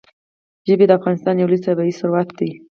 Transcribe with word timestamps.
ژبې 0.67 0.85
د 0.87 0.91
افغانستان 0.99 1.35
یو 1.37 1.49
لوی 1.51 1.59
طبعي 1.65 1.93
ثروت 1.99 2.29
دی. 2.37 2.51